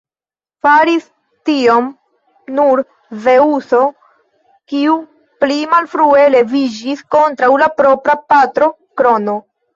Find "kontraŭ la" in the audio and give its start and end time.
7.19-7.71